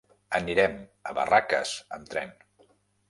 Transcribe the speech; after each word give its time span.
Anirem 0.37 0.79
a 1.09 1.13
Barraques 1.19 1.75
amb 1.99 2.13
tren. 2.15 2.33